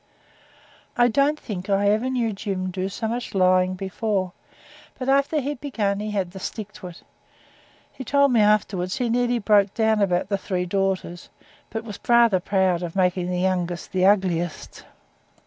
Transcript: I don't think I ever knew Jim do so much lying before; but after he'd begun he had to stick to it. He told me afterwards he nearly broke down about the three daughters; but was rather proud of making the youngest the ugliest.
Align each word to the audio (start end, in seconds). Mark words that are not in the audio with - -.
I 0.97 1.09
don't 1.09 1.39
think 1.39 1.69
I 1.69 1.89
ever 1.91 2.09
knew 2.09 2.33
Jim 2.33 2.71
do 2.71 2.89
so 2.89 3.07
much 3.07 3.35
lying 3.35 3.75
before; 3.75 4.31
but 4.97 5.07
after 5.07 5.39
he'd 5.39 5.61
begun 5.61 5.99
he 5.99 6.09
had 6.09 6.31
to 6.31 6.39
stick 6.39 6.71
to 6.73 6.87
it. 6.87 7.03
He 7.93 8.03
told 8.03 8.31
me 8.33 8.41
afterwards 8.41 8.97
he 8.97 9.09
nearly 9.09 9.37
broke 9.37 9.75
down 9.75 10.01
about 10.01 10.29
the 10.29 10.39
three 10.39 10.65
daughters; 10.65 11.29
but 11.69 11.83
was 11.83 11.99
rather 12.09 12.39
proud 12.39 12.81
of 12.81 12.95
making 12.95 13.29
the 13.29 13.37
youngest 13.41 13.91
the 13.91 14.07
ugliest. 14.07 14.85